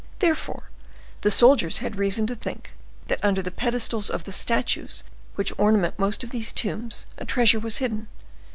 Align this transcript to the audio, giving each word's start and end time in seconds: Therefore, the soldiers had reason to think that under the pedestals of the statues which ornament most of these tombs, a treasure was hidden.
Therefore, 0.17 0.71
the 1.21 1.29
soldiers 1.29 1.77
had 1.77 1.95
reason 1.95 2.25
to 2.25 2.33
think 2.33 2.71
that 3.05 3.23
under 3.23 3.43
the 3.43 3.51
pedestals 3.51 4.09
of 4.09 4.23
the 4.23 4.31
statues 4.31 5.03
which 5.35 5.53
ornament 5.59 5.99
most 5.99 6.23
of 6.23 6.31
these 6.31 6.51
tombs, 6.51 7.05
a 7.19 7.23
treasure 7.25 7.59
was 7.59 7.77
hidden. 7.77 8.07